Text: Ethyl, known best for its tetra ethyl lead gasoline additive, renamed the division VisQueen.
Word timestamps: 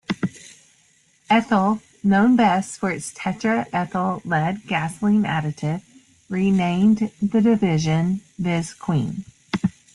Ethyl, 1.29 1.79
known 2.03 2.35
best 2.35 2.79
for 2.79 2.89
its 2.89 3.13
tetra 3.13 3.67
ethyl 3.71 4.19
lead 4.25 4.63
gasoline 4.65 5.25
additive, 5.25 5.83
renamed 6.27 7.11
the 7.21 7.39
division 7.39 8.21
VisQueen. 8.41 9.25